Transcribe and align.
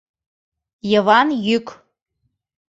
Йыван 0.91 1.27
йӱк. 1.45 1.67